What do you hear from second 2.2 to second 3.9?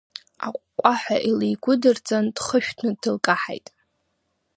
дхышәҭны дылкаҳаит.